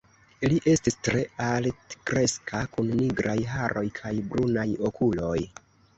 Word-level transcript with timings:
Li 0.51 0.55
estis 0.71 0.95
tre 1.07 1.19
altkreska 1.47 2.63
kun 2.77 2.89
nigraj 3.03 3.39
haroj 3.53 3.85
kaj 4.01 4.15
brunaj 4.33 4.69
okuloj. 4.91 5.37